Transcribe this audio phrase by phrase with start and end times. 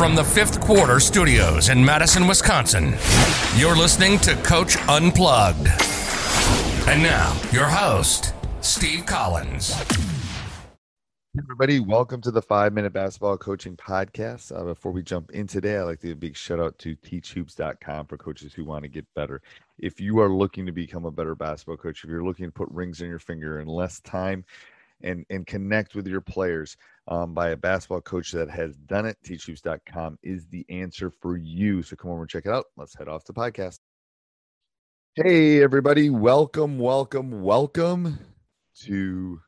[0.00, 2.94] From the fifth quarter studios in Madison, Wisconsin,
[3.54, 5.68] you're listening to Coach Unplugged.
[6.88, 9.78] And now, your host, Steve Collins.
[11.38, 14.58] Everybody, welcome to the Five Minute Basketball Coaching Podcast.
[14.58, 16.96] Uh, before we jump in today, I'd like to give a big shout out to
[16.96, 19.42] teachhoops.com for coaches who want to get better.
[19.78, 22.70] If you are looking to become a better basketball coach, if you're looking to put
[22.70, 24.46] rings on your finger in less time
[25.02, 26.76] and, and connect with your players
[27.08, 31.82] um, by a basketball coach that has done it, teachhoops.com is the answer for you.
[31.82, 32.66] So come over and check it out.
[32.76, 33.78] Let's head off the podcast.
[35.16, 36.08] Hey, everybody.
[36.08, 38.18] Welcome, welcome, welcome
[38.82, 39.40] to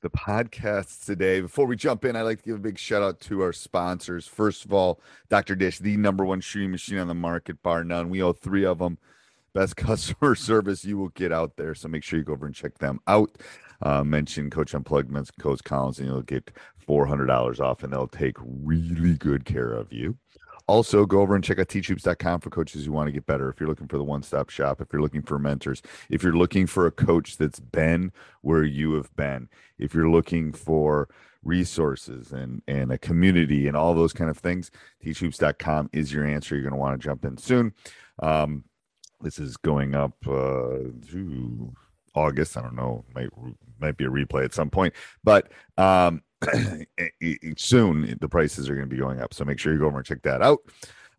[0.00, 1.40] the podcast today.
[1.40, 4.28] Before we jump in, I'd like to give a big shout out to our sponsors.
[4.28, 5.56] First of all, Dr.
[5.56, 8.10] Dish, the number one shooting machine on the market, bar none.
[8.10, 8.98] We owe three of them.
[9.54, 11.74] Best customer service you will get out there.
[11.74, 13.36] So make sure you go over and check them out.
[13.80, 16.50] Uh, mention Coach Unplugged, Coach Collins, and you'll get
[16.88, 20.16] $400 off, and they'll take really good care of you.
[20.68, 23.48] Also, go over and check out teachhoops.com for coaches who want to get better.
[23.48, 25.80] If you're looking for the one stop shop, if you're looking for mentors,
[26.10, 28.12] if you're looking for a coach that's been
[28.42, 31.08] where you have been, if you're looking for
[31.42, 34.70] resources and, and a community and all those kind of things,
[35.02, 36.54] teachhoops.com is your answer.
[36.54, 37.72] You're going to want to jump in soon.
[38.18, 38.64] Um,
[39.22, 40.78] this is going up uh,
[42.18, 42.56] August.
[42.56, 43.30] I don't know, might
[43.80, 46.22] might be a replay at some point, but um,
[47.56, 49.34] soon the prices are going to be going up.
[49.34, 50.60] So make sure you go over and check that out.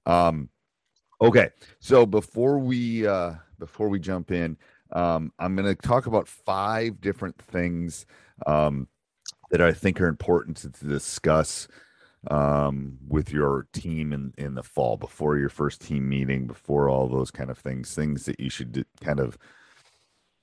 [0.06, 0.50] Um,
[1.22, 1.50] okay,
[1.80, 4.58] so before we uh, before we jump in,
[4.92, 8.06] um, I'm going to talk about five different things
[8.46, 8.88] um,
[9.52, 11.68] that I think are important to, to discuss
[12.30, 17.08] um, with your team in in the fall before your first team meeting, before all
[17.08, 19.38] those kind of things, things that you should kind of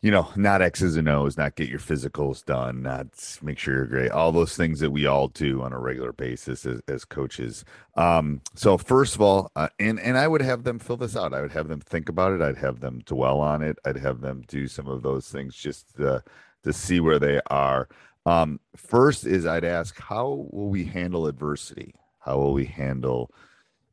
[0.06, 3.09] you know, not X's and O's, not get your physicals done, not
[3.43, 6.65] make sure you're great, all those things that we all do on a regular basis
[6.65, 7.65] as, as coaches.
[7.97, 11.34] Um, so first of all, uh, and and I would have them fill this out.
[11.34, 12.41] I would have them think about it.
[12.41, 13.81] I'd have them dwell on it.
[13.84, 16.23] I'd have them do some of those things just to,
[16.62, 17.88] to see where they are.
[18.27, 21.97] Um, first is I'd ask, how will we handle adversity?
[22.21, 23.33] How will we handle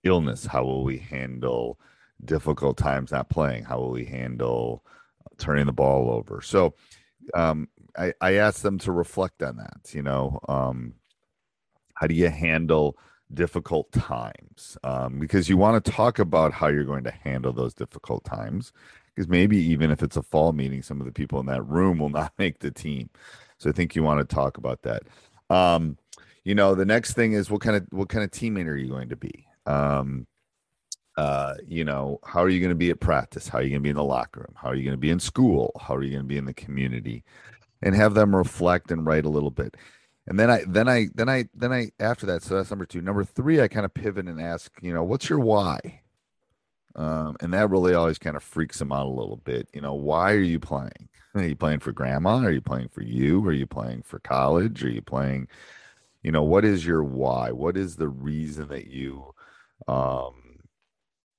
[0.03, 0.45] illness?
[0.45, 1.80] How will we handle
[2.24, 3.63] difficult times not playing?
[3.63, 4.84] How will we handle
[5.38, 6.41] turning the ball over.
[6.41, 6.75] So
[7.34, 7.67] um,
[7.97, 9.94] I, I asked them to reflect on that.
[9.94, 10.94] You know, um,
[11.95, 12.97] how do you handle
[13.33, 14.78] difficult times?
[14.83, 18.73] Um, because you want to talk about how you're going to handle those difficult times.
[19.13, 22.00] Because maybe even if it's a fall meeting, some of the people in that room
[22.00, 23.09] will not make the team.
[23.57, 25.03] So I think you want to talk about that.
[25.50, 25.97] Um,
[26.44, 28.89] you know, the next thing is what kind of what kind of teammate are you
[28.89, 29.47] going to be?
[29.65, 30.27] Um,
[31.18, 33.48] uh, you know, how are you going to be at practice?
[33.48, 34.56] How are you going to be in the locker room?
[34.56, 35.71] How are you going to be in school?
[35.80, 37.24] How are you going to be in the community?
[37.81, 39.75] And have them reflect and write a little bit.
[40.25, 43.01] And then I, then I, then I, then I, after that, so that's number two.
[43.01, 46.01] Number three, I kind of pivot and ask, you know, what's your why?
[46.95, 49.68] Um, and that really always kind of freaks them out a little bit.
[49.74, 51.09] You know, why are you playing?
[51.36, 52.38] Are you playing for grandma?
[52.38, 53.44] Are you playing for you?
[53.48, 54.83] Are you playing for college?
[54.83, 55.48] Are you playing,
[56.21, 57.51] you know, what is your why?
[57.51, 59.33] What is the reason that you,
[59.88, 60.43] um,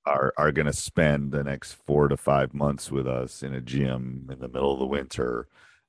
[0.06, 3.60] are are going to spend the next four to five months with us in a
[3.60, 5.48] gym in the middle of the winter,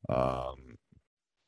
[0.10, 0.78] um,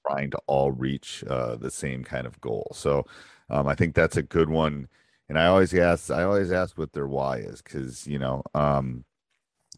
[0.08, 2.72] trying to all reach uh, the same kind of goal.
[2.74, 3.06] So
[3.50, 4.88] um, I think that's a good one.
[5.30, 8.44] And I always ask, I always ask what their why is because you know.
[8.54, 9.06] Um,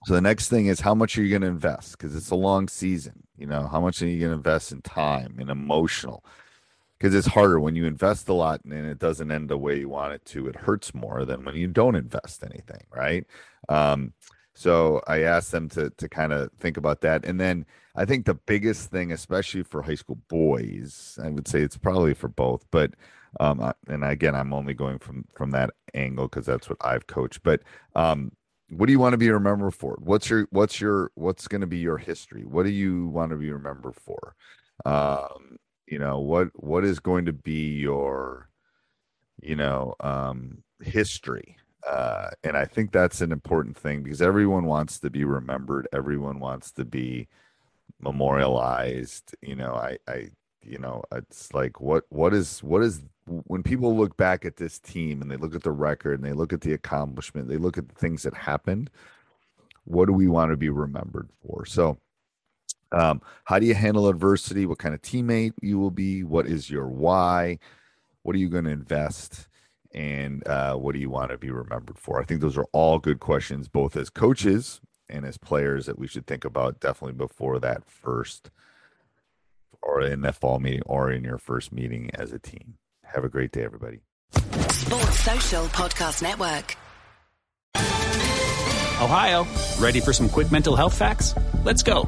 [0.06, 1.98] so the next thing is how much are you going to invest?
[1.98, 3.24] Because it's a long season.
[3.38, 6.24] You know, how much are you going to invest in time and emotional?
[7.00, 9.88] Because it's harder when you invest a lot and it doesn't end the way you
[9.90, 10.48] want it to.
[10.48, 13.26] It hurts more than when you don't invest anything, right?
[13.70, 14.14] Um,
[14.54, 17.66] so I asked them to to kind of think about that, and then
[17.96, 22.14] I think the biggest thing, especially for high school boys, I would say it's probably
[22.14, 22.94] for both, but
[23.40, 27.42] um, and again, I'm only going from from that angle because that's what I've coached.
[27.44, 27.62] But
[27.96, 28.32] um,
[28.70, 29.98] what do you want to be remembered for?
[30.02, 32.44] What's your what's your what's going to be your history?
[32.46, 34.36] What do you want to be remembered for?
[34.86, 35.58] Um,
[35.90, 38.50] you know what what is going to be your
[39.42, 41.58] you know um, history
[41.88, 45.88] uh, and I think that's an important thing because everyone wants to be remembered.
[45.94, 47.28] Everyone wants to be
[48.00, 49.36] memorialized.
[49.42, 50.30] You know, I, I,
[50.62, 54.80] you know, it's like what, what is, what is when people look back at this
[54.80, 57.78] team and they look at the record and they look at the accomplishment, they look
[57.78, 58.90] at the things that happened.
[59.86, 61.66] What do we want to be remembered for?
[61.66, 61.98] So,
[62.92, 64.66] um, how do you handle adversity?
[64.66, 66.24] What kind of teammate you will be?
[66.24, 67.60] What is your why?
[68.24, 69.50] What are you going to invest?
[69.94, 72.22] and uh, what do you want to be remembered for?
[72.22, 76.08] I think those are all good questions, both as coaches and as players that we
[76.08, 78.52] should think about definitely before that first
[79.82, 82.76] or in that fall meeting or in your first meeting as a team.
[83.04, 84.02] Have a great day, everybody.
[84.32, 86.76] Sports Social Podcast Network.
[89.02, 89.48] Ohio,
[89.80, 91.34] ready for some quick mental health facts?
[91.64, 92.08] Let's go.